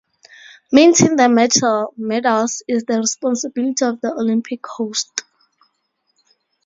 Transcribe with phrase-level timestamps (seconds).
[0.71, 1.29] Minting the
[1.95, 5.21] medals is the responsibility of the Olympic host.